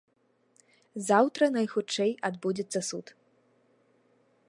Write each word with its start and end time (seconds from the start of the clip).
Заўтра, 1.09 1.43
найхутчэй, 1.57 2.11
адбудзецца 2.31 2.79
суд. 2.91 3.17